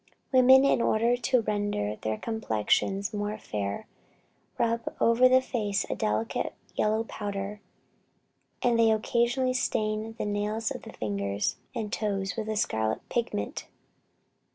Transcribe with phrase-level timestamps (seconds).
[0.31, 3.85] Women, in order to render their complexions more fair,
[4.57, 7.61] rub over the face a delicate yellow powder;
[8.63, 13.67] and they occasionally stain the nails of the fingers and toes with a scarlet pigment.